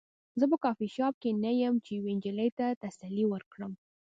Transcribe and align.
زه 0.39 0.45
په 0.51 0.57
کافي 0.65 0.87
شاپ 0.95 1.13
کې 1.21 1.29
نه 1.43 1.51
یم 1.61 1.75
چې 1.85 1.91
یوې 1.97 2.13
نجلۍ 2.17 2.49
ته 2.59 2.65
تسلي 2.83 3.23
ورکړم 3.29 3.71